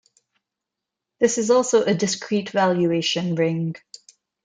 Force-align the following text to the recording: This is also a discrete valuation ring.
This 1.19 1.37
is 1.37 1.51
also 1.51 1.83
a 1.83 1.93
discrete 1.93 2.49
valuation 2.49 3.35
ring. 3.35 3.75